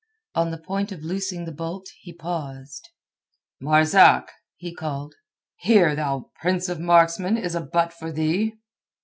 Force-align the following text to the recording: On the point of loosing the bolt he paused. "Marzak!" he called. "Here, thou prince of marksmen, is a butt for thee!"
On 0.33 0.49
the 0.49 0.57
point 0.57 0.91
of 0.91 1.03
loosing 1.03 1.45
the 1.45 1.51
bolt 1.51 1.87
he 2.01 2.11
paused. 2.11 2.89
"Marzak!" 3.61 4.29
he 4.57 4.73
called. 4.73 5.13
"Here, 5.57 5.95
thou 5.95 6.31
prince 6.41 6.67
of 6.69 6.79
marksmen, 6.79 7.37
is 7.37 7.53
a 7.53 7.61
butt 7.61 7.93
for 7.93 8.11
thee!" 8.11 8.55